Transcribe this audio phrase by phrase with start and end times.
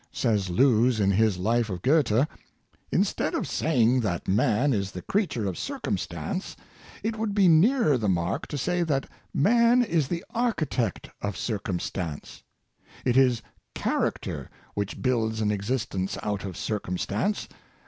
[0.11, 2.25] Says Lewes in his life of Goethe:
[2.91, 6.55] "In stead of saying that man is the creature of circum stance,
[7.03, 12.41] it would be nearer the mark to say that man is the architect of circumstance.
[13.05, 13.43] It is
[13.75, 17.47] character which builds an existence out of circumstance.